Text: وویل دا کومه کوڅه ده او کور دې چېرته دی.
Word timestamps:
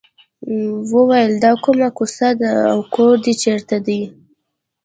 وویل 0.93 1.31
دا 1.43 1.51
کومه 1.63 1.89
کوڅه 1.97 2.29
ده 2.39 2.51
او 2.71 2.79
کور 2.93 3.15
دې 3.25 3.33
چېرته 3.43 3.75
دی. 3.85 4.01